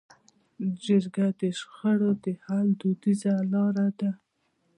[0.83, 4.11] جرګه د شخړو د حل دودیزه لاره ده.